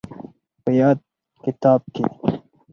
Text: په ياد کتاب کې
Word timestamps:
په 0.63 0.71
ياد 0.79 0.99
کتاب 1.43 1.81
کې 1.93 2.03